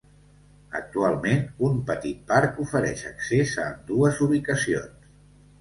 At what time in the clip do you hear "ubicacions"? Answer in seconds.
4.31-5.15